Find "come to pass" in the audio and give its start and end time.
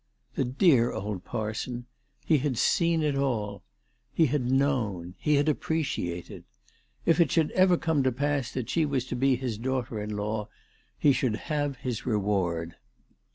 7.77-8.51